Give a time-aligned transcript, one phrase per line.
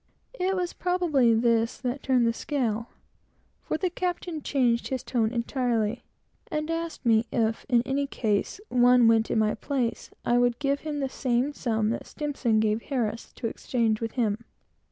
[0.33, 2.87] It was probably this that turned the matter;
[3.61, 6.01] for the captain changed his tone entirely,
[6.49, 10.79] and asked me if, in case any one went in my place, I would give
[10.79, 14.39] him the same sum that S gave Harris to exchange with him.